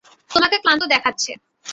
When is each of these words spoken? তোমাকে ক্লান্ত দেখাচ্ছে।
তোমাকে 0.31 0.57
ক্লান্ত 0.57 0.83
দেখাচ্ছে। 0.93 1.31